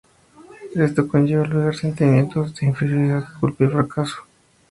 Esto 0.73 1.07
conlleva 1.07 1.43
albergar 1.43 1.75
sentimientos 1.75 2.55
de 2.55 2.65
inferioridad, 2.65 3.23
culpa 3.39 3.65
y 3.65 3.67
fracaso. 3.67 4.25